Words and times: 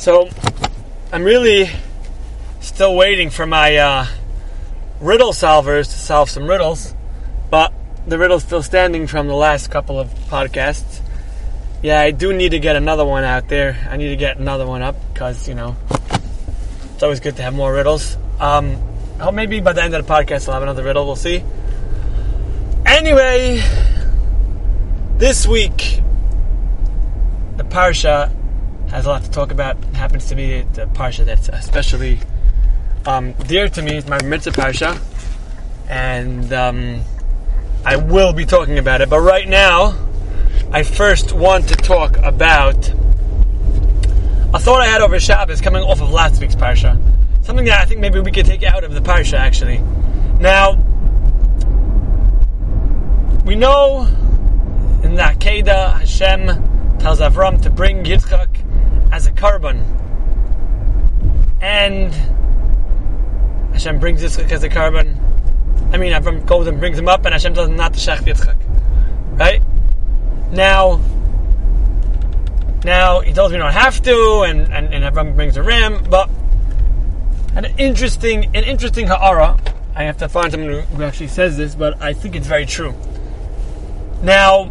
So 0.00 0.30
I'm 1.12 1.24
really 1.24 1.68
still 2.60 2.96
waiting 2.96 3.28
for 3.28 3.44
my 3.44 3.76
uh, 3.76 4.06
riddle 4.98 5.32
solvers 5.32 5.92
to 5.92 5.98
solve 5.98 6.30
some 6.30 6.48
riddles, 6.48 6.94
but 7.50 7.70
the 8.06 8.16
riddle's 8.18 8.42
still 8.42 8.62
standing 8.62 9.06
from 9.06 9.28
the 9.28 9.34
last 9.34 9.70
couple 9.70 10.00
of 10.00 10.08
podcasts. 10.30 11.02
Yeah, 11.82 12.00
I 12.00 12.12
do 12.12 12.32
need 12.32 12.52
to 12.52 12.58
get 12.58 12.76
another 12.76 13.04
one 13.04 13.24
out 13.24 13.48
there. 13.48 13.76
I 13.90 13.98
need 13.98 14.08
to 14.08 14.16
get 14.16 14.38
another 14.38 14.66
one 14.66 14.80
up 14.80 14.96
because 15.12 15.46
you 15.46 15.54
know 15.54 15.76
it's 16.94 17.02
always 17.02 17.20
good 17.20 17.36
to 17.36 17.42
have 17.42 17.52
more 17.52 17.70
riddles. 17.70 18.16
Um, 18.40 18.82
I 19.18 19.24
hope 19.24 19.34
maybe 19.34 19.60
by 19.60 19.74
the 19.74 19.82
end 19.82 19.94
of 19.94 20.06
the 20.06 20.10
podcast 20.10 20.48
I'll 20.48 20.54
have 20.54 20.62
another 20.62 20.82
riddle. 20.82 21.04
We'll 21.04 21.14
see. 21.14 21.44
Anyway, 22.86 23.62
this 25.18 25.46
week 25.46 26.00
the 27.58 27.64
parsha 27.64 28.34
has 28.90 29.06
a 29.06 29.08
lot 29.08 29.22
to 29.24 29.30
talk 29.30 29.50
about. 29.52 29.78
It 29.78 29.94
happens 29.94 30.26
to 30.26 30.34
be 30.34 30.62
the 30.62 30.86
parsha 30.86 31.24
that's 31.24 31.48
especially 31.48 32.18
um, 33.06 33.32
dear 33.32 33.68
to 33.68 33.82
me. 33.82 33.96
It's 33.96 34.08
my 34.08 34.20
mitzvah 34.22 34.50
parsha, 34.50 35.00
and 35.88 36.52
um, 36.52 37.02
I 37.84 37.96
will 37.96 38.32
be 38.32 38.44
talking 38.44 38.78
about 38.78 39.00
it. 39.00 39.08
But 39.08 39.20
right 39.20 39.48
now, 39.48 39.96
I 40.72 40.82
first 40.82 41.32
want 41.32 41.68
to 41.68 41.76
talk 41.76 42.16
about 42.18 42.88
a 44.52 44.58
thought 44.58 44.80
I 44.80 44.86
had 44.86 45.00
over 45.00 45.18
Shabbos 45.20 45.60
coming 45.60 45.82
off 45.82 46.00
of 46.00 46.10
last 46.10 46.40
week's 46.40 46.56
parsha. 46.56 47.00
Something 47.44 47.64
that 47.66 47.80
I 47.80 47.84
think 47.84 48.00
maybe 48.00 48.20
we 48.20 48.32
could 48.32 48.46
take 48.46 48.62
out 48.62 48.84
of 48.84 48.92
the 48.92 49.00
parsha 49.00 49.38
actually. 49.38 49.78
Now, 50.40 50.74
we 53.44 53.54
know 53.54 54.02
in 55.02 55.14
the 55.14 55.22
Akedah, 55.22 56.00
Hashem 56.00 56.98
tells 56.98 57.20
Avram 57.20 57.62
to 57.62 57.70
bring 57.70 58.04
Yitzchak 58.04 58.59
as 59.12 59.26
a 59.26 59.32
korban. 59.32 59.82
And 61.60 62.12
Hashem 63.72 63.98
brings 63.98 64.22
Yitzchak 64.22 64.50
as 64.50 64.62
a 64.62 64.68
korban. 64.68 65.16
I 65.92 65.96
mean, 65.96 66.12
Avram 66.12 66.46
goes 66.46 66.66
and 66.66 66.78
brings 66.78 66.98
him 66.98 67.08
up, 67.08 67.24
and 67.24 67.32
Hashem 67.32 67.54
tells 67.54 67.68
him 67.68 67.76
not 67.76 67.94
to 67.94 67.98
shech 67.98 68.18
Yitzchak. 68.18 68.56
Right? 69.38 69.62
Now, 70.52 71.00
now 72.84 73.20
he 73.20 73.32
tells 73.32 73.52
me 73.52 73.58
don't 73.58 73.72
have 73.72 74.00
to, 74.02 74.42
and, 74.42 74.72
and, 74.72 74.92
and 74.92 75.04
Avram 75.04 75.34
brings 75.34 75.56
a 75.56 75.62
ram, 75.62 76.04
but 76.08 76.30
an 77.54 77.66
interesting, 77.78 78.44
an 78.56 78.64
interesting 78.64 79.06
ha'ara. 79.06 79.58
I 79.94 80.04
have 80.04 80.18
to 80.18 80.28
find 80.28 80.50
someone 80.52 80.82
who 80.82 81.02
actually 81.02 81.28
says 81.28 81.56
this, 81.56 81.74
but 81.74 82.00
I 82.00 82.12
think 82.12 82.36
it's 82.36 82.46
very 82.46 82.64
true. 82.64 82.94
Now, 84.22 84.70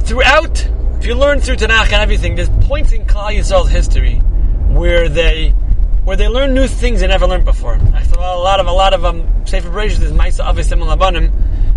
throughout, 0.00 0.68
if 1.00 1.06
you 1.06 1.14
learn 1.14 1.40
through 1.40 1.56
Tanakh 1.56 1.84
and 1.84 2.02
everything, 2.02 2.34
there's 2.34 2.50
points 2.66 2.92
in 2.92 3.06
Klal 3.06 3.34
Yisrael's 3.34 3.70
history 3.70 4.16
where 4.68 5.08
they 5.08 5.48
where 6.04 6.14
they 6.14 6.28
learn 6.28 6.52
new 6.52 6.66
things 6.66 7.00
they 7.00 7.06
never 7.06 7.26
learned 7.26 7.46
before. 7.46 7.78
I 7.94 8.02
saw 8.02 8.36
a 8.36 8.38
lot 8.38 8.60
of 8.60 8.66
a 8.66 8.72
lot 8.72 8.92
of 8.92 9.06
um, 9.06 9.46
Sefer 9.46 9.70
Bereshit 9.70 10.02
is 10.02 10.12
Ma'isa 10.12 10.44
Avisim 10.44 10.82
Labanim. 10.84 11.32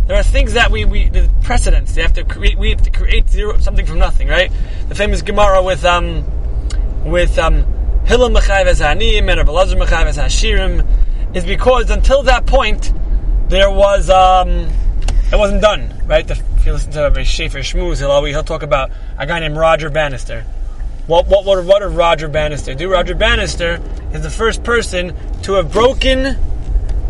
There 0.07 0.17
are 0.17 0.23
things 0.23 0.55
that 0.55 0.71
we 0.71 0.83
we 0.83 1.07
the 1.07 1.31
precedents. 1.41 1.95
They 1.95 2.01
have 2.01 2.11
to 2.15 2.25
create. 2.25 2.59
We 2.59 2.71
have 2.71 2.81
to 2.81 2.91
create 2.91 3.29
zero, 3.29 3.57
something 3.59 3.85
from 3.85 3.97
nothing, 3.97 4.27
right? 4.27 4.51
The 4.89 4.95
famous 4.95 5.21
Gemara 5.21 5.63
with 5.63 5.85
um 5.85 6.25
with 7.05 7.39
um 7.39 7.63
Hillel 8.03 8.29
Mechayev 8.29 8.65
as 8.65 8.81
Hanim 8.81 9.29
and 9.29 9.37
Rabbi 9.37 9.51
Mechayev 9.51 10.05
as 10.05 10.17
Hashirim 10.17 10.85
is 11.33 11.45
because 11.45 11.89
until 11.89 12.23
that 12.23 12.45
point 12.45 12.91
there 13.47 13.71
was 13.71 14.09
um 14.09 14.67
it 15.33 15.39
wasn't 15.39 15.61
done, 15.61 15.91
right? 16.05 16.29
If 16.29 16.63
you 16.63 16.73
listen 16.73 16.91
to 16.91 16.99
Shafier 16.99 17.61
Shmuz, 17.61 17.97
he'll 17.97 18.11
always 18.11 18.35
he'll 18.35 18.43
talk 18.43 18.61
about 18.61 18.91
a 19.17 19.25
guy 19.25 19.39
named 19.39 19.57
Roger 19.57 19.89
Bannister. 19.89 20.43
What 21.07 21.27
what 21.27 21.43
what 21.43 21.65
what 21.65 21.79
did 21.79 21.87
Roger 21.87 22.27
Bannister 22.27 22.75
do? 22.75 22.91
Roger 22.91 23.15
Bannister 23.15 23.81
is 24.13 24.21
the 24.21 24.29
first 24.29 24.63
person 24.63 25.15
to 25.41 25.53
have 25.53 25.71
broken 25.71 26.37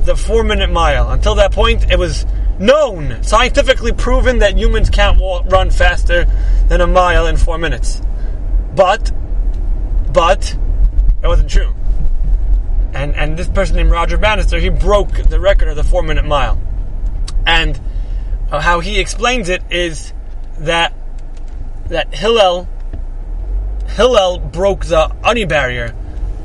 the 0.06 0.16
four 0.16 0.46
minute 0.46 0.72
mile. 0.72 1.12
Until 1.12 1.36
that 1.36 1.52
point, 1.52 1.92
it 1.92 2.00
was 2.00 2.26
known, 2.60 3.22
scientifically 3.24 3.92
proven 3.92 4.40
that 4.40 4.58
humans 4.58 4.90
can't 4.90 5.20
walk, 5.20 5.52
run 5.52 5.70
faster 5.70 6.24
than 6.70 6.80
a 6.80 6.88
mile 6.88 7.28
in 7.28 7.36
four 7.36 7.58
minutes. 7.58 8.02
But, 8.74 9.12
but, 10.14 10.58
it 11.22 11.28
wasn't 11.28 11.50
true. 11.50 11.74
And 12.94 13.18
and 13.18 13.36
this 13.36 13.50
person 13.50 13.76
named 13.76 13.92
Roger 13.92 14.18
Bannister, 14.18 14.60
he 14.60 14.70
broke 14.70 15.12
the 15.12 15.42
record 15.42 15.68
of 15.68 15.76
the 15.76 15.84
four 15.84 16.04
minute 16.04 16.24
mile. 16.24 16.58
And 17.46 17.78
how 18.60 18.80
he 18.80 19.00
explains 19.00 19.50
it 19.50 19.64
is 19.70 20.14
that 20.60 20.94
that 21.88 22.14
Hillel 22.14 22.68
Hillel 23.90 24.40
broke 24.40 24.86
the 24.86 25.14
ani 25.24 25.46
barrier. 25.46 25.94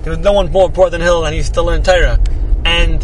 There 0.02 0.10
was 0.10 0.18
no 0.18 0.32
one 0.32 0.50
more 0.50 0.66
important 0.66 0.92
than 0.92 1.00
Hillel, 1.00 1.26
and 1.26 1.34
he's 1.34 1.46
still 1.46 1.70
in 1.70 1.82
Torah. 1.82 2.18
And 2.64 3.02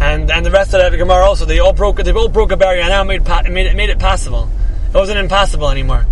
and 0.00 0.30
and 0.30 0.44
the 0.44 0.50
rest 0.50 0.74
of 0.74 0.90
the 0.90 0.98
Gemara 0.98 1.24
also 1.24 1.44
they 1.44 1.58
all 1.58 1.72
broke 1.72 1.96
they 1.96 2.12
all 2.12 2.28
broke 2.28 2.52
a 2.52 2.56
barrier 2.56 2.82
and 2.82 2.90
now 2.90 3.04
made 3.04 3.24
made 3.50 3.66
it 3.66 3.76
made 3.76 3.90
it 3.90 3.98
possible. 3.98 4.48
It 4.88 4.94
wasn't 4.94 5.18
impossible 5.18 5.68
anymore. 5.70 6.06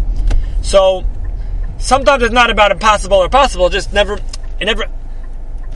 So 0.62 1.04
sometimes 1.78 2.22
it's 2.22 2.32
not 2.32 2.50
about 2.50 2.70
impossible 2.70 3.18
or 3.18 3.28
possible. 3.28 3.68
Just 3.68 3.92
never 3.92 4.18
it 4.60 4.64
never. 4.64 4.86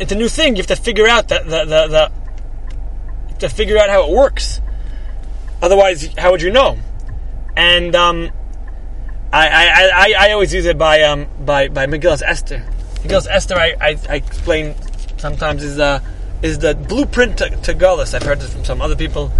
It's 0.00 0.12
a 0.12 0.14
new 0.14 0.28
thing. 0.28 0.56
You 0.56 0.62
have 0.62 0.68
to 0.68 0.76
figure 0.76 1.06
out 1.06 1.28
the 1.28 1.40
the 1.40 1.64
the, 1.64 1.86
the 1.88 2.12
to 3.40 3.48
figure 3.48 3.78
out 3.78 3.90
how 3.90 4.08
it 4.08 4.14
works. 4.14 4.60
Otherwise, 5.60 6.06
how 6.16 6.30
would 6.30 6.42
you 6.42 6.50
know? 6.50 6.78
And 7.56 7.94
um, 7.94 8.30
I, 9.32 9.48
I, 9.48 9.90
I, 9.94 10.14
I 10.28 10.32
always 10.32 10.54
use 10.54 10.66
it 10.66 10.78
by 10.78 11.02
um, 11.02 11.26
by 11.40 11.68
by 11.68 11.86
Megillas 11.86 12.22
Esther. 12.22 12.64
Megillas 13.02 13.26
Esther, 13.28 13.56
I, 13.56 13.74
I, 13.80 13.98
I 14.08 14.14
explain 14.16 14.74
sometimes 15.18 15.64
is 15.64 15.76
the 15.76 16.02
is 16.42 16.58
the 16.58 16.74
blueprint 16.74 17.38
to, 17.38 17.50
to. 17.50 17.88
I've 18.14 18.22
heard 18.22 18.40
this 18.40 18.52
from 18.52 18.64
some 18.64 18.80
other 18.80 18.96
people, 18.96 19.32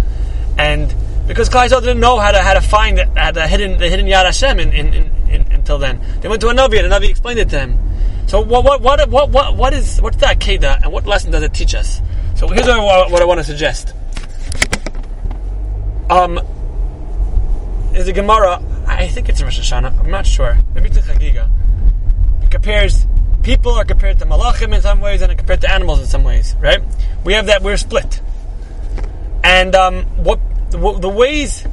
and 0.57 0.93
because 1.27 1.49
Klal 1.49 1.69
didn't 1.69 1.99
know 1.99 2.19
how 2.19 2.31
to 2.31 2.39
how 2.39 2.53
to 2.53 2.61
find 2.61 2.97
the, 2.97 3.07
uh, 3.19 3.31
the 3.31 3.47
hidden 3.47 3.77
the 3.77 3.87
hidden 3.87 4.05
Yad 4.05 4.25
Hashem 4.25 4.59
in, 4.59 4.73
in, 4.73 4.93
in, 4.93 5.29
in, 5.29 5.51
until 5.53 5.77
then, 5.77 6.01
they 6.21 6.27
went 6.27 6.41
to 6.41 6.49
a 6.49 6.53
Navi 6.53 6.83
and 6.83 6.91
the 6.91 6.95
Navi 6.95 7.09
explained 7.09 7.39
it 7.39 7.49
to 7.49 7.59
him. 7.59 7.79
So 8.27 8.41
what 8.41 8.63
what 8.63 8.81
what 8.81 9.09
what 9.09 9.29
what, 9.29 9.55
what 9.55 9.73
is 9.73 10.01
what's 10.01 10.17
the 10.17 10.25
Akedah 10.25 10.81
and 10.83 10.91
what 10.91 11.05
lesson 11.05 11.31
does 11.31 11.43
it 11.43 11.53
teach 11.53 11.73
us? 11.73 12.01
So 12.35 12.47
here's 12.47 12.67
what, 12.67 13.11
what 13.11 13.21
I 13.21 13.25
want 13.25 13.39
to 13.39 13.43
suggest. 13.43 13.93
Um, 16.09 16.39
is 17.93 18.07
a 18.07 18.13
Gemara. 18.13 18.61
I 18.87 19.07
think 19.07 19.29
it's 19.29 19.41
Rosh 19.41 19.59
Hashanah. 19.59 19.99
I'm 19.99 20.09
not 20.09 20.25
sure. 20.25 20.57
Maybe 20.73 20.89
it's 20.89 20.97
a 20.97 21.01
Chagiga. 21.01 21.49
It 22.43 22.51
compares 22.51 23.05
people 23.43 23.73
are 23.73 23.85
compared 23.85 24.19
to 24.19 24.25
malachim 24.25 24.75
in 24.75 24.81
some 24.81 24.99
ways 24.99 25.21
and 25.21 25.35
compared 25.37 25.61
to 25.61 25.71
animals 25.71 25.99
in 25.99 26.07
some 26.07 26.23
ways. 26.23 26.55
Right? 26.59 26.81
We 27.23 27.33
have 27.33 27.45
that. 27.45 27.61
We're 27.61 27.77
split. 27.77 28.21
And 29.43 29.75
um, 29.75 30.03
what 30.23 30.39
the, 30.71 30.77
the, 30.99 31.09
ways 31.09 31.65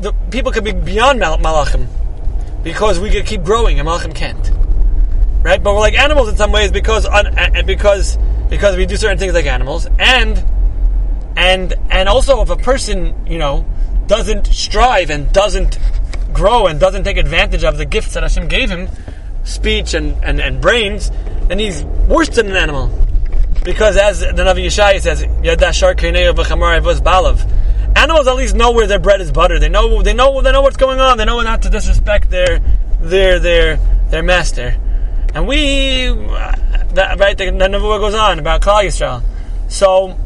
the 0.00 0.12
people 0.30 0.52
can 0.52 0.64
be 0.64 0.72
beyond 0.72 1.20
mal- 1.20 1.38
malachim 1.38 1.86
because 2.62 2.98
we 2.98 3.10
could 3.10 3.26
keep 3.26 3.42
growing 3.42 3.78
and 3.78 3.88
malachim 3.88 4.14
can't. 4.14 4.50
Right? 5.42 5.62
But 5.62 5.74
we're 5.74 5.80
like 5.80 5.98
animals 5.98 6.28
in 6.30 6.36
some 6.36 6.50
ways 6.50 6.70
because 6.72 7.04
on, 7.04 7.38
uh, 7.38 7.62
because 7.66 8.16
because 8.48 8.76
we 8.76 8.86
do 8.86 8.96
certain 8.96 9.18
things 9.18 9.34
like 9.34 9.46
animals 9.46 9.86
and 9.98 10.42
and 11.36 11.74
and 11.90 12.08
also 12.08 12.42
if 12.42 12.50
a 12.50 12.56
person 12.56 13.26
you 13.26 13.38
know 13.38 13.66
doesn't 14.06 14.46
strive 14.46 15.10
and 15.10 15.32
doesn't 15.32 15.78
grow 16.32 16.66
and 16.66 16.78
doesn't 16.78 17.04
take 17.04 17.16
advantage 17.16 17.64
of 17.64 17.78
the 17.78 17.84
gifts 17.84 18.14
that 18.14 18.22
Hashem 18.22 18.48
gave 18.48 18.68
him, 18.68 18.88
speech 19.44 19.94
and, 19.94 20.22
and, 20.22 20.40
and 20.40 20.60
brains, 20.60 21.10
then 21.48 21.58
he's 21.58 21.84
worse 21.84 22.28
than 22.28 22.48
an 22.48 22.56
animal. 22.56 22.90
Because 23.64 23.96
as 23.96 24.20
the 24.20 24.26
Navi 24.26 24.66
Yeshaya 24.66 25.00
says, 25.00 25.22
Yadashar 25.22 25.94
balav. 25.94 27.50
Animals 27.96 28.26
at 28.26 28.34
least 28.36 28.56
know 28.56 28.72
where 28.72 28.86
their 28.86 28.98
bread 28.98 29.20
is 29.20 29.30
buttered. 29.30 29.62
They 29.62 29.68
know 29.68 30.02
they 30.02 30.12
know 30.12 30.42
they 30.42 30.50
know 30.50 30.62
what's 30.62 30.76
going 30.76 31.00
on. 31.00 31.16
They 31.16 31.24
know 31.24 31.40
not 31.42 31.62
to 31.62 31.70
disrespect 31.70 32.28
their 32.28 32.58
their 33.00 33.38
their 33.38 33.76
their 34.10 34.22
master. 34.22 34.74
And 35.32 35.46
we, 35.46 36.08
uh, 36.08 36.52
that, 36.94 37.18
right? 37.18 37.38
The, 37.38 37.46
the 37.46 37.68
Nevuah 37.68 38.00
goes 38.00 38.14
on 38.14 38.40
about 38.40 38.62
Klal 38.62 38.84
Yisrael. 38.84 39.22
So 39.68 40.18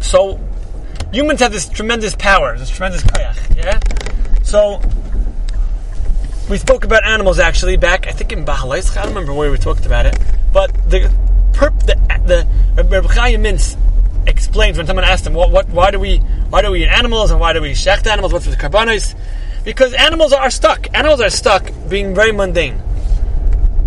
so 0.00 0.40
humans 1.12 1.40
have 1.40 1.52
this 1.52 1.68
tremendous 1.68 2.14
power, 2.14 2.58
this 2.58 2.70
tremendous 2.70 3.02
koyach, 3.02 3.56
yeah? 3.56 3.78
So 4.42 4.80
we 6.48 6.58
spoke 6.58 6.84
about 6.84 7.04
animals 7.04 7.38
actually 7.38 7.76
back, 7.76 8.06
I 8.06 8.12
think 8.12 8.32
in 8.32 8.44
Bahalais, 8.44 8.96
I 8.96 9.02
don't 9.02 9.14
remember 9.14 9.34
where 9.34 9.50
we 9.50 9.58
talked 9.58 9.86
about 9.86 10.06
it, 10.06 10.18
but 10.52 10.72
the 10.90 11.12
perp, 11.52 11.78
the, 11.86 12.46
the 12.76 12.84
Reb 12.84 13.06
Chaim 13.06 13.44
Mintz 13.44 13.76
explains 14.26 14.76
when 14.76 14.86
someone 14.86 15.04
asked 15.04 15.26
him, 15.26 15.34
what, 15.34 15.50
what, 15.50 15.68
why 15.68 15.90
do 15.90 15.98
we, 15.98 16.18
why 16.48 16.62
do 16.62 16.70
we 16.70 16.82
eat 16.82 16.88
animals 16.88 17.30
and 17.30 17.40
why 17.40 17.52
do 17.52 17.60
we 17.60 17.72
shecht 17.72 18.06
animals, 18.06 18.32
what's 18.32 18.46
with 18.46 18.58
the 18.58 18.68
karbanos? 18.68 19.14
Because 19.64 19.92
animals 19.92 20.32
are 20.32 20.50
stuck. 20.50 20.86
Animals 20.94 21.20
are 21.20 21.30
stuck 21.30 21.70
being 21.88 22.14
very 22.14 22.32
mundane. 22.32 22.80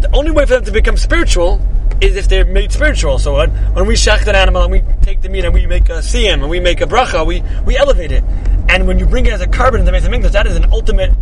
The 0.01 0.15
only 0.15 0.31
way 0.31 0.45
for 0.45 0.53
them 0.53 0.65
to 0.65 0.71
become 0.71 0.97
spiritual 0.97 1.59
is 1.99 2.15
if 2.15 2.27
they're 2.27 2.45
made 2.45 2.71
spiritual. 2.71 3.17
So 3.17 3.37
when, 3.37 3.49
when 3.73 3.87
we 3.87 3.95
shecht 3.95 4.27
an 4.27 4.35
animal 4.35 4.63
and 4.63 4.71
we 4.71 4.83
take 5.03 5.21
the 5.21 5.29
meat 5.29 5.43
and 5.43 5.53
we 5.53 5.67
make 5.67 5.89
a 5.89 5.99
siyam 5.99 6.35
and 6.35 6.49
we 6.49 6.59
make 6.59 6.79
a 6.79 6.85
bracha, 6.85 7.25
we, 7.25 7.43
we 7.65 7.77
elevate 7.77 8.11
it. 8.11 8.23
And 8.69 8.87
when 8.87 8.99
you 8.99 9.05
bring 9.05 9.25
it 9.25 9.33
as 9.33 9.41
a 9.41 9.47
korban 9.47 9.79
in 9.79 9.85
the 9.85 9.91
Mesa 9.91 10.09
that 10.29 10.47
is 10.47 10.55
an 10.55 10.71
ultimate 10.71 11.13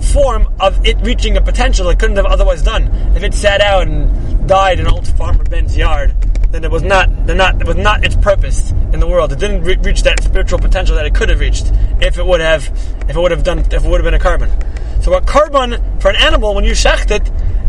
form 0.00 0.52
of 0.60 0.86
it 0.86 0.96
reaching 1.00 1.36
a 1.36 1.40
potential 1.40 1.88
it 1.88 1.98
couldn't 1.98 2.16
have 2.16 2.26
otherwise 2.26 2.62
done. 2.62 2.84
If 3.16 3.22
it 3.24 3.34
sat 3.34 3.60
out 3.60 3.88
and 3.88 4.48
died 4.48 4.78
in 4.78 4.86
old 4.86 5.06
farmer 5.06 5.42
Ben's 5.44 5.76
yard, 5.76 6.14
then 6.50 6.62
it 6.62 6.70
was 6.70 6.82
not, 6.82 7.10
not 7.26 7.60
it 7.60 7.66
was 7.66 7.76
not 7.76 8.04
its 8.04 8.14
purpose 8.14 8.70
in 8.92 9.00
the 9.00 9.06
world. 9.08 9.32
It 9.32 9.40
didn't 9.40 9.64
re- 9.64 9.76
reach 9.80 10.04
that 10.04 10.22
spiritual 10.22 10.60
potential 10.60 10.94
that 10.94 11.04
it 11.04 11.14
could 11.14 11.28
have 11.28 11.40
reached 11.40 11.72
if 12.00 12.18
it 12.18 12.24
would 12.24 12.40
have 12.40 12.68
if 13.08 13.16
it 13.16 13.20
would 13.20 13.32
have 13.32 13.42
done 13.42 13.58
if 13.58 13.72
it 13.72 13.82
would 13.82 14.00
have 14.00 14.04
been 14.04 14.14
a 14.14 14.18
korban. 14.18 15.02
So 15.02 15.12
a 15.14 15.20
korban 15.20 16.00
for 16.00 16.08
an 16.10 16.16
animal 16.16 16.54
when 16.54 16.64
you 16.64 16.72
shecht 16.72 17.10
it, 17.10 17.28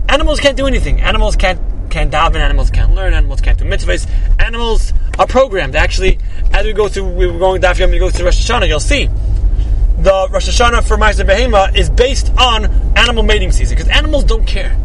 animals 0.09 0.39
can't 0.39 0.55
do 0.55 0.67
anything. 0.67 1.01
Animals 1.01 1.35
can't 1.35 1.59
can't 1.89 2.11
daven. 2.11 2.35
Animals 2.35 2.69
can't 2.69 2.93
learn. 2.93 3.13
Animals 3.13 3.41
can't 3.41 3.57
do 3.57 3.65
mitzvahs. 3.65 4.07
Animals 4.39 4.93
are 5.17 5.27
programmed. 5.27 5.75
Actually, 5.75 6.19
as 6.53 6.65
we 6.65 6.73
go 6.73 6.87
through, 6.87 7.09
we 7.09 7.27
were 7.27 7.39
going 7.39 7.61
daf 7.61 7.79
yom, 7.79 7.93
you 7.93 7.99
go 7.99 8.09
through 8.09 8.25
Rosh 8.25 8.49
Hashanah, 8.49 8.67
you'll 8.67 8.79
see 8.79 9.09
the 9.97 10.27
Rosh 10.29 10.49
Hashanah 10.49 10.87
for 10.87 10.97
Ma'aser 10.97 11.25
Behema 11.25 11.75
is 11.75 11.89
based 11.89 12.31
on 12.37 12.65
animal 12.97 13.23
mating 13.23 13.51
season 13.51 13.77
because 13.77 13.89
animals 13.89 14.23
don't 14.25 14.45
care. 14.45 14.77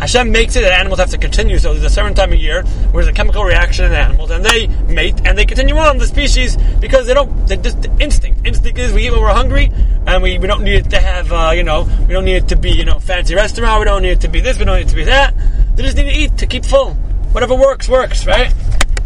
Hashem 0.00 0.30
makes 0.30 0.54
it 0.54 0.60
that 0.60 0.78
animals 0.78 1.00
have 1.00 1.10
to 1.10 1.18
continue. 1.18 1.58
So 1.58 1.72
there's 1.72 1.84
a 1.84 1.90
certain 1.90 2.14
time 2.14 2.32
of 2.32 2.38
year 2.38 2.62
where 2.62 3.02
there's 3.02 3.08
a 3.08 3.12
chemical 3.12 3.44
reaction 3.44 3.84
in 3.84 3.92
animals, 3.92 4.30
and 4.30 4.44
they 4.44 4.68
mate 4.68 5.20
and 5.24 5.36
they 5.36 5.44
continue 5.44 5.76
on 5.76 5.98
the 5.98 6.06
species 6.06 6.56
because 6.80 7.06
they 7.06 7.14
don't. 7.14 7.48
They 7.48 7.56
just 7.56 7.84
instinct. 7.98 8.46
Instinct 8.46 8.78
is 8.78 8.92
we 8.92 9.06
eat 9.06 9.10
when 9.10 9.20
we're 9.20 9.34
hungry, 9.34 9.72
and 10.06 10.22
we, 10.22 10.38
we 10.38 10.46
don't 10.46 10.62
need 10.62 10.86
it 10.86 10.90
to 10.90 11.00
have 11.00 11.32
uh, 11.32 11.50
you 11.54 11.64
know 11.64 11.88
we 12.06 12.14
don't 12.14 12.24
need 12.24 12.36
it 12.36 12.48
to 12.48 12.56
be 12.56 12.70
you 12.70 12.84
know 12.84 13.00
fancy 13.00 13.34
restaurant. 13.34 13.80
We 13.80 13.86
don't 13.86 14.02
need 14.02 14.12
it 14.12 14.20
to 14.20 14.28
be 14.28 14.40
this. 14.40 14.58
We 14.58 14.64
don't 14.64 14.76
need 14.76 14.86
it 14.86 14.90
to 14.90 14.96
be 14.96 15.04
that. 15.04 15.34
They 15.74 15.82
just 15.82 15.96
need 15.96 16.04
to 16.04 16.16
eat 16.16 16.38
to 16.38 16.46
keep 16.46 16.64
full. 16.64 16.94
Whatever 17.32 17.56
works 17.56 17.88
works, 17.88 18.24
right? 18.24 18.54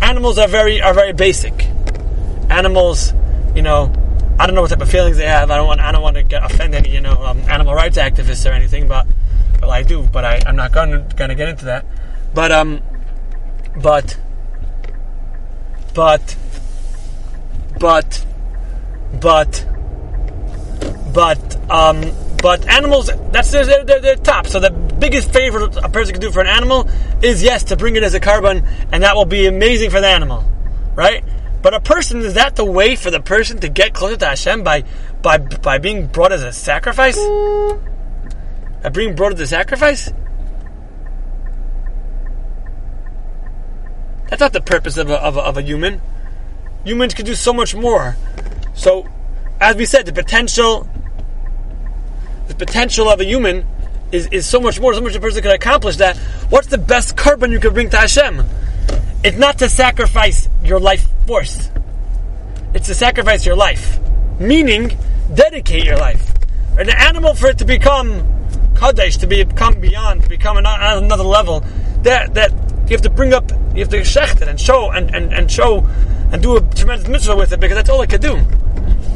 Animals 0.02 0.36
are 0.36 0.48
very 0.48 0.82
are 0.82 0.92
very 0.92 1.12
basic. 1.12 1.54
Animals, 2.50 3.14
you 3.54 3.62
know, 3.62 3.90
I 4.38 4.46
don't 4.46 4.54
know 4.54 4.62
what 4.62 4.70
type 4.70 4.80
of 4.80 4.90
feelings 4.90 5.16
they 5.16 5.26
have. 5.26 5.50
I 5.50 5.56
don't 5.56 5.66
want 5.66 5.80
I 5.80 5.92
don't 5.92 6.02
want 6.02 6.16
to 6.16 6.22
get, 6.22 6.42
offend 6.44 6.74
any 6.74 6.90
you 6.90 7.00
know 7.00 7.22
um, 7.22 7.38
animal 7.48 7.74
rights 7.74 7.96
activists 7.96 8.48
or 8.48 8.52
anything, 8.52 8.88
but 8.88 9.06
well, 9.60 9.70
I 9.70 9.82
do, 9.84 10.02
but 10.02 10.24
I, 10.24 10.42
I'm 10.44 10.56
not 10.56 10.72
going 10.72 10.90
to, 10.90 11.16
going 11.16 11.28
to 11.28 11.36
get 11.36 11.48
into 11.48 11.66
that. 11.66 11.86
But 12.34 12.50
um, 12.50 12.82
but 13.80 14.18
but 15.94 16.36
but 17.78 18.26
but 19.20 19.66
but 21.14 21.70
um, 21.70 22.02
but 22.42 22.68
animals. 22.68 23.10
That's 23.30 23.52
their, 23.52 23.84
their, 23.84 24.00
their 24.00 24.16
top. 24.16 24.46
So 24.48 24.58
the 24.58 24.70
biggest 25.02 25.32
favor 25.32 25.64
a 25.82 25.88
person 25.88 26.14
can 26.14 26.20
do 26.20 26.30
for 26.30 26.40
an 26.40 26.46
animal 26.46 26.88
is 27.22 27.42
yes 27.42 27.64
to 27.64 27.76
bring 27.76 27.96
it 27.96 28.04
as 28.04 28.14
a 28.14 28.20
korban, 28.20 28.64
and 28.92 29.02
that 29.02 29.16
will 29.16 29.24
be 29.24 29.46
amazing 29.46 29.90
for 29.90 30.00
the 30.00 30.06
animal, 30.06 30.44
right? 30.94 31.24
But 31.60 31.74
a 31.74 31.80
person 31.80 32.20
is 32.20 32.34
that 32.34 32.54
the 32.54 32.64
way 32.64 32.94
for 32.94 33.10
the 33.10 33.18
person 33.18 33.58
to 33.60 33.68
get 33.68 33.94
closer 33.94 34.16
to 34.16 34.26
Hashem 34.26 34.62
by 34.62 34.84
by 35.20 35.38
by 35.38 35.78
being 35.78 36.06
brought 36.06 36.30
as 36.30 36.44
a 36.44 36.52
sacrifice? 36.52 37.16
By 37.16 38.90
being 38.92 39.16
brought 39.16 39.32
as 39.32 39.40
a 39.40 39.46
sacrifice? 39.48 40.12
That's 44.30 44.40
not 44.40 44.52
the 44.52 44.60
purpose 44.60 44.96
of 44.98 45.10
a, 45.10 45.20
of 45.20 45.36
a, 45.36 45.40
of 45.40 45.56
a 45.56 45.62
human. 45.62 46.00
Humans 46.84 47.14
can 47.14 47.26
do 47.26 47.34
so 47.34 47.52
much 47.52 47.74
more. 47.74 48.16
So, 48.74 49.08
as 49.60 49.74
we 49.74 49.84
said, 49.84 50.06
the 50.06 50.12
potential 50.12 50.88
the 52.46 52.54
potential 52.54 53.08
of 53.08 53.20
a 53.20 53.24
human 53.24 53.66
is, 54.12 54.26
is 54.28 54.46
so 54.46 54.60
much 54.60 54.78
more, 54.78 54.94
so 54.94 55.00
much 55.00 55.16
a 55.16 55.20
person 55.20 55.42
can 55.42 55.50
accomplish 55.50 55.96
that. 55.96 56.16
What's 56.50 56.68
the 56.68 56.78
best 56.78 57.16
korban 57.16 57.50
you 57.50 57.58
could 57.58 57.74
bring 57.74 57.90
to 57.90 57.96
Hashem? 57.96 58.44
It's 59.24 59.38
not 59.38 59.58
to 59.58 59.68
sacrifice 59.68 60.48
your 60.62 60.78
life 60.78 61.08
force. 61.26 61.70
It's 62.74 62.86
to 62.88 62.94
sacrifice 62.94 63.46
your 63.46 63.56
life. 63.56 63.98
Meaning, 64.38 64.96
dedicate 65.34 65.84
your 65.84 65.96
life. 65.96 66.32
An 66.78 66.90
animal 66.90 67.34
for 67.34 67.48
it 67.48 67.58
to 67.58 67.64
become 67.64 68.26
Kadesh, 68.74 69.18
to 69.18 69.26
become 69.26 69.80
beyond, 69.80 70.22
to 70.24 70.28
become 70.28 70.56
another 70.58 71.22
level, 71.22 71.60
that, 72.02 72.34
that 72.34 72.50
you 72.50 72.90
have 72.90 73.02
to 73.02 73.10
bring 73.10 73.32
up, 73.32 73.50
you 73.74 73.80
have 73.80 73.90
to 73.90 74.00
shecht 74.00 74.42
it 74.42 74.48
and 74.48 74.60
show, 74.60 74.90
and, 74.90 75.14
and, 75.14 75.32
and 75.32 75.50
show, 75.50 75.86
and 76.32 76.42
do 76.42 76.56
a 76.56 76.60
tremendous 76.60 77.08
mitzvah 77.08 77.36
with 77.36 77.52
it, 77.52 77.60
because 77.60 77.76
that's 77.76 77.88
all 77.88 78.02
it 78.02 78.10
could 78.10 78.20
do. 78.20 78.42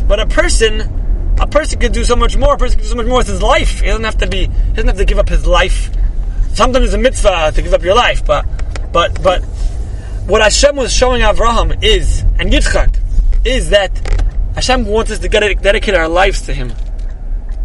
But 0.06 0.20
a 0.20 0.26
person, 0.26 0.80
a 1.38 1.46
person 1.46 1.78
could 1.78 1.92
do 1.92 2.04
so 2.04 2.16
much 2.16 2.36
more, 2.36 2.54
a 2.54 2.58
person 2.58 2.78
could 2.78 2.84
do 2.84 2.90
so 2.90 2.96
much 2.96 3.06
more 3.06 3.18
with 3.18 3.28
his 3.28 3.42
life. 3.42 3.80
He 3.80 3.86
doesn't 3.86 4.04
have 4.04 4.18
to 4.18 4.28
be, 4.28 4.46
he 4.46 4.72
doesn't 4.72 4.88
have 4.88 4.96
to 4.96 5.04
give 5.04 5.18
up 5.18 5.28
his 5.28 5.46
life. 5.46 5.90
Sometimes 6.54 6.86
it's 6.86 6.94
a 6.94 6.98
mitzvah 6.98 7.52
to 7.54 7.62
give 7.62 7.74
up 7.74 7.82
your 7.82 7.94
life, 7.94 8.24
but, 8.24 8.46
but, 8.92 9.22
but, 9.22 9.42
what 10.26 10.42
Hashem 10.42 10.74
was 10.74 10.92
showing 10.92 11.22
Avraham 11.22 11.84
is, 11.84 12.22
and 12.38 12.50
Yitzchak, 12.50 12.98
is 13.44 13.70
that 13.70 13.92
Hashem 14.56 14.84
wants 14.86 15.12
us 15.12 15.20
to 15.20 15.28
dedicate 15.28 15.94
our 15.94 16.08
lives 16.08 16.42
to 16.46 16.54
Him. 16.54 16.72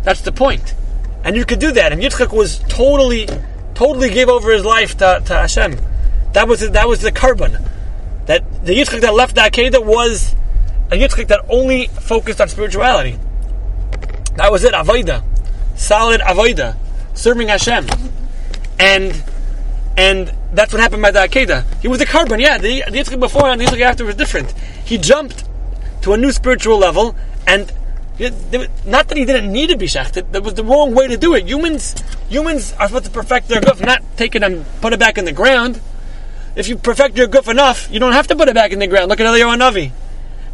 That's 0.03 0.21
the 0.21 0.31
point. 0.31 0.75
And 1.23 1.35
you 1.35 1.45
could 1.45 1.59
do 1.59 1.71
that. 1.71 1.91
And 1.91 2.01
Yitzchak 2.01 2.35
was 2.35 2.59
totally, 2.59 3.27
totally 3.73 4.09
gave 4.09 4.29
over 4.29 4.51
his 4.51 4.65
life 4.65 4.97
to, 4.97 5.21
to 5.25 5.33
Hashem. 5.33 5.77
That 6.33 6.47
was 6.47 6.69
that 6.69 6.87
was 6.87 7.01
the 7.01 7.11
korban. 7.11 7.67
That 8.25 8.65
the 8.65 8.73
Yitzchak 8.73 9.01
that 9.01 9.13
left 9.13 9.35
the 9.35 9.41
Akedah 9.41 9.85
was 9.85 10.35
a 10.91 10.95
Yitzchak 10.95 11.27
that 11.27 11.45
only 11.49 11.87
focused 11.87 12.41
on 12.41 12.47
spirituality. 12.47 13.17
Was 14.51 14.65
it, 14.65 14.73
Avoida. 14.73 15.23
Solid 15.77 16.19
Avoida. 16.19 16.75
Serving 17.13 17.47
Hashem. 17.47 17.87
And 18.77 19.23
and 19.95 20.33
that's 20.51 20.73
what 20.73 20.81
happened 20.81 21.01
by 21.01 21.11
the 21.11 21.19
Akedah. 21.19 21.81
He 21.81 21.87
was 21.87 22.01
a 22.01 22.05
korban, 22.05 22.41
yeah. 22.41 22.57
The, 22.57 22.83
the 22.89 22.97
Yitzchak 22.97 23.19
before 23.19 23.47
and 23.47 23.61
the 23.61 23.65
Yitzchak 23.65 23.79
after 23.79 24.03
was 24.03 24.15
different. 24.15 24.51
He 24.83 24.97
jumped 24.97 25.45
to 26.01 26.11
a 26.11 26.17
new 26.17 26.33
spiritual 26.33 26.77
level, 26.77 27.15
and 27.47 27.71
not 28.85 29.07
that 29.07 29.15
he 29.15 29.23
didn't 29.23 29.51
need 29.53 29.67
to 29.67 29.77
be 29.77 29.85
shechted. 29.85 30.33
That 30.33 30.43
was 30.43 30.55
the 30.55 30.65
wrong 30.65 30.93
way 30.93 31.07
to 31.07 31.15
do 31.15 31.33
it. 31.33 31.47
Humans, 31.47 31.95
humans 32.27 32.73
are 32.73 32.87
supposed 32.87 33.05
to 33.05 33.11
perfect 33.11 33.47
their 33.47 33.61
guf, 33.61 33.83
not 33.85 34.03
take 34.17 34.35
it 34.35 34.43
and 34.43 34.65
put 34.81 34.91
it 34.91 34.99
back 34.99 35.17
in 35.17 35.23
the 35.23 35.31
ground. 35.31 35.79
If 36.57 36.67
you 36.67 36.75
perfect 36.75 37.17
your 37.17 37.29
guf 37.29 37.49
enough, 37.49 37.89
you 37.89 38.01
don't 38.01 38.13
have 38.13 38.27
to 38.27 38.35
put 38.35 38.49
it 38.49 38.55
back 38.55 38.73
in 38.73 38.79
the 38.79 38.87
ground. 38.87 39.07
Look 39.07 39.21
at 39.21 39.25
Eliyahu 39.25 39.57
Navi. 39.57 39.91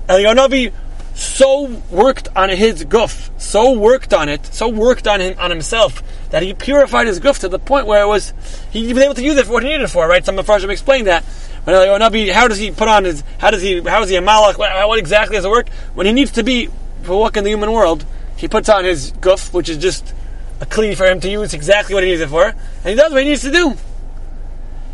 Eliyahu 0.08 0.36
Navi 0.36 0.74
so 1.18 1.82
worked 1.90 2.28
on 2.36 2.50
his 2.50 2.86
guf, 2.86 3.30
so 3.40 3.72
worked 3.72 4.14
on 4.14 4.30
it, 4.30 4.46
so 4.46 4.70
worked 4.70 5.08
on 5.08 5.20
him 5.20 5.38
on 5.40 5.50
himself 5.50 6.04
that 6.30 6.44
he 6.44 6.54
purified 6.54 7.08
his 7.08 7.20
guf 7.20 7.40
to 7.40 7.50
the 7.50 7.58
point 7.58 7.88
where 7.88 8.04
it 8.04 8.08
was 8.08 8.34
he 8.70 8.94
was 8.94 9.02
able 9.02 9.16
to 9.16 9.24
use 9.24 9.36
it 9.38 9.48
for 9.48 9.54
what 9.54 9.64
he 9.64 9.70
needed 9.70 9.86
it 9.86 9.90
for. 9.90 10.08
Right? 10.08 10.24
Some 10.24 10.38
of 10.38 10.46
Farshim 10.46 10.70
explained 10.70 11.08
that. 11.08 11.24
When 11.64 11.76
Eliyahu 11.76 12.00
oh, 12.00 12.10
Navi, 12.10 12.32
how 12.32 12.48
does 12.48 12.60
he 12.60 12.70
put 12.70 12.88
on 12.88 13.04
his? 13.04 13.24
How 13.40 13.50
does 13.50 13.64
he? 13.64 13.82
How 13.82 14.04
is 14.04 14.10
he 14.10 14.16
a 14.16 14.22
malach? 14.22 14.60
What, 14.60 14.88
what 14.88 15.00
exactly 15.00 15.36
does 15.36 15.46
it 15.46 15.50
work? 15.50 15.70
When 15.96 16.06
he 16.06 16.14
needs 16.14 16.32
to 16.34 16.44
be 16.44 16.70
for 17.02 17.18
walk 17.18 17.36
in 17.36 17.44
the 17.44 17.50
human 17.50 17.72
world, 17.72 18.06
he 18.36 18.48
puts 18.48 18.70
on 18.70 18.86
his 18.86 19.12
guf, 19.14 19.52
which 19.54 19.70
is 19.70 19.78
just 19.78 20.14
a 20.62 20.66
clean 20.68 20.96
for 20.96 21.06
him 21.06 21.20
to 21.22 21.30
use 21.30 21.54
exactly 21.54 21.96
what 21.96 22.04
he 22.04 22.12
needs 22.12 22.22
it 22.22 22.30
for, 22.30 22.46
and 22.46 22.86
he 22.86 22.96
does 22.96 23.12
what 23.12 23.24
he 23.24 23.30
needs 23.30 23.42
to 23.42 23.52
do. 23.52 23.76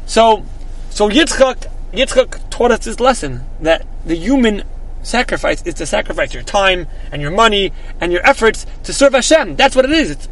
So, 0.06 0.46
so 0.90 1.10
Yitzchak, 1.10 1.70
Yitzchak 1.92 2.50
taught 2.50 2.72
us 2.72 2.86
this 2.86 3.00
lesson 3.00 3.46
that 3.62 3.86
the 4.06 4.16
human 4.16 4.64
sacrifice 5.04 5.62
is 5.64 5.76
to 5.76 5.86
sacrifice 5.86 6.34
your 6.34 6.44
time 6.44 6.88
and 7.12 7.22
your 7.22 7.32
money 7.32 7.72
and 8.02 8.12
your 8.12 8.26
efforts 8.26 8.66
to 8.84 8.94
serve 8.94 9.14
Hashem. 9.14 9.56
That's 9.56 9.76
what 9.76 9.86
it 9.86 9.92
is. 9.92 10.12
It's, 10.12 10.30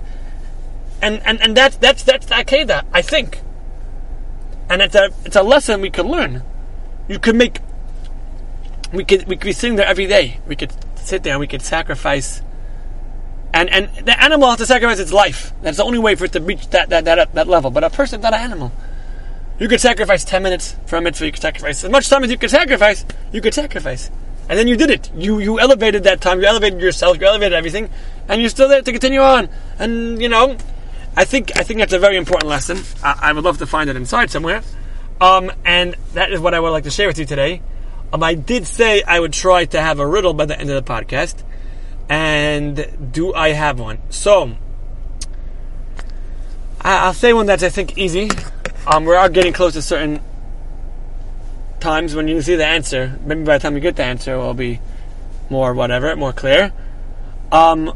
and 1.01 1.22
and 1.25 1.42
and 1.42 1.56
that's 1.56 1.75
that's 1.78 2.04
that's 2.04 2.25
the 2.25 2.36
Akedah, 2.36 2.86
I 2.94 3.01
think. 3.01 3.42
And 4.70 4.82
it's 4.82 4.96
a 4.96 5.12
it's 5.25 5.36
a 5.36 5.44
lesson 5.44 5.82
we 5.82 5.90
could 5.90 6.06
learn. 6.06 6.44
You 7.08 7.20
could 7.20 7.36
make. 7.36 7.60
We 8.94 9.04
could 9.04 9.28
we 9.28 9.36
could 9.36 9.46
be 9.46 9.54
sitting 9.54 9.75
there 9.75 9.86
every 9.86 10.08
day. 10.08 10.40
We 10.48 10.56
could 10.56 10.74
sit 10.96 11.24
there 11.24 11.34
and 11.34 11.40
we 11.40 11.48
could 11.48 11.62
sacrifice. 11.62 12.42
And 13.54 13.70
and 13.70 13.90
the 14.06 14.22
animal 14.22 14.50
has 14.50 14.60
to 14.60 14.66
sacrifice 14.66 15.00
its 15.00 15.12
life. 15.12 15.54
That's 15.62 15.78
the 15.78 15.84
only 15.84 16.00
way 16.00 16.16
for 16.16 16.25
it 16.25 16.32
to 16.34 16.40
reach 16.40 16.70
that 16.70 16.90
that 16.90 17.06
that, 17.06 17.34
that 17.34 17.48
level. 17.48 17.72
But 17.72 17.84
a 17.84 17.90
person, 17.90 18.22
not 18.22 18.34
an 18.34 18.42
animal. 18.42 18.72
You 19.60 19.68
could 19.68 19.82
sacrifice 19.82 20.24
ten 20.24 20.42
minutes 20.44 20.75
for 20.86 20.96
a 20.98 21.01
mitzvah. 21.01 21.25
You 21.25 21.32
could 21.32 21.42
sacrifice 21.42 21.84
as 21.84 21.92
much 21.92 22.10
time 22.10 22.24
as 22.24 22.32
you 22.32 22.38
could 22.38 22.50
sacrifice. 22.50 23.06
You 23.32 23.42
could 23.42 23.54
sacrifice, 23.54 24.10
and 24.51 24.60
then 24.60 24.67
you 24.67 24.75
did 24.75 24.89
it. 24.89 25.10
You 25.15 25.39
you 25.39 25.62
elevated 25.62 26.03
that 26.03 26.20
time. 26.20 26.41
You 26.41 26.46
elevated 26.46 26.81
yourself. 26.81 27.17
You 27.22 27.25
elevated 27.25 27.53
everything, 27.53 27.89
and 28.27 28.41
you're 28.41 28.50
still 28.50 28.67
there 28.67 28.81
to 28.81 28.91
continue 28.91 29.22
on. 29.22 29.48
And 29.79 30.22
you 30.22 30.27
know, 30.27 30.58
I 31.15 31.24
think 31.24 31.58
I 31.58 31.63
think 31.63 31.79
that's 31.79 31.93
a 31.93 32.00
very 32.00 32.17
important 32.17 32.50
lesson. 32.50 32.79
I, 33.01 33.29
I 33.29 33.31
would 33.31 33.46
love 33.46 33.60
to 33.60 33.65
find 33.65 33.89
it 33.89 33.96
inside 33.96 34.29
somewhere. 34.29 34.62
Um, 35.22 35.53
and 35.63 35.96
that 36.15 36.34
is 36.34 36.41
what 36.41 36.53
I 36.53 36.60
would 36.60 36.72
like 36.72 36.84
to 36.84 36.91
share 36.91 37.08
with 37.08 37.17
you 37.17 37.24
today. 37.25 37.62
Um, 38.12 38.22
I 38.24 38.34
did 38.34 38.67
say 38.67 39.01
I 39.03 39.22
would 39.22 39.31
try 39.31 39.63
to 39.63 39.79
have 39.81 40.00
a 40.00 40.05
riddle 40.05 40.34
by 40.34 40.46
the 40.46 40.60
end 40.60 40.70
of 40.70 40.84
the 40.84 40.93
podcast, 40.93 41.43
and 42.10 43.13
do 43.13 43.34
I 43.34 43.53
have 43.53 43.79
one? 43.79 44.00
So 44.10 44.58
I, 46.81 47.08
will 47.08 47.13
say 47.13 47.31
one 47.31 47.46
that's 47.46 47.63
I 47.63 47.70
think 47.70 47.98
easy. 47.98 48.29
Um, 48.86 49.05
we 49.05 49.15
are 49.15 49.29
getting 49.29 49.53
close 49.53 49.74
to 49.74 49.81
certain 49.81 50.20
times 51.81 52.15
when 52.15 52.27
you 52.27 52.41
see 52.41 52.55
the 52.55 52.65
answer. 52.65 53.19
Maybe 53.25 53.43
by 53.43 53.57
the 53.57 53.61
time 53.61 53.75
you 53.75 53.81
get 53.81 53.97
the 53.97 54.03
answer, 54.03 54.35
it 54.35 54.38
will 54.38 54.53
be 54.53 54.79
more 55.50 55.73
whatever, 55.73 56.15
more 56.15 56.33
clear. 56.33 56.71
Um, 57.51 57.93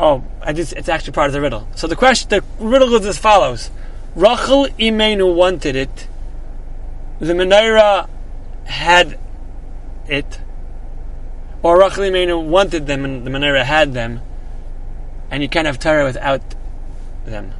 Oh, 0.00 0.22
I 0.42 0.52
just, 0.52 0.72
it's 0.74 0.88
actually 0.88 1.14
part 1.14 1.26
of 1.26 1.32
the 1.32 1.40
riddle. 1.40 1.66
So 1.74 1.86
the 1.86 1.96
question, 1.96 2.28
the 2.28 2.44
riddle 2.60 2.94
is 2.94 3.04
as 3.04 3.18
follows. 3.18 3.70
Rachel 4.14 4.66
Imenu 4.78 5.34
wanted 5.34 5.74
it. 5.74 6.08
The 7.18 7.32
menorah 7.32 8.08
had 8.64 9.18
it. 10.06 10.40
Or 11.62 11.80
Rachel 11.80 12.04
Imenu 12.04 12.44
wanted 12.44 12.86
them 12.86 13.04
and 13.04 13.26
the 13.26 13.30
menorah 13.30 13.64
had 13.64 13.92
them. 13.92 14.20
and 15.30 15.42
you 15.42 15.48
can't 15.48 15.66
have 15.66 15.78
Torah 15.78 16.04
without 16.04 16.42
them 17.26 17.52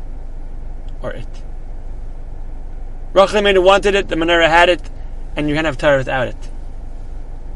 or 1.03 1.13
it. 1.13 1.43
Rachel 3.19 3.63
wanted 3.65 3.97
it, 3.97 4.07
the 4.07 4.15
menorah 4.15 4.47
had 4.47 4.69
it, 4.69 4.81
and 5.35 5.49
you 5.49 5.55
can't 5.57 5.67
have 5.67 5.77
Torah 5.77 5.97
without 5.97 6.29
it. 6.29 6.37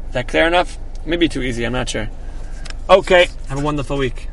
Is 0.09 0.13
that 0.13 0.27
clear 0.27 0.45
enough? 0.45 0.77
Maybe 1.05 1.29
too 1.29 1.41
easy, 1.41 1.63
I'm 1.63 1.71
not 1.71 1.87
sure. 1.87 2.09
Okay, 2.89 3.29
have 3.47 3.59
a 3.59 3.63
wonderful 3.63 3.95
week. 3.95 4.27